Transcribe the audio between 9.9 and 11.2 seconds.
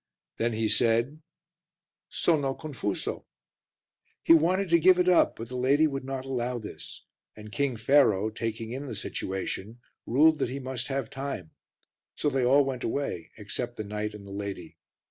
ruled that he must have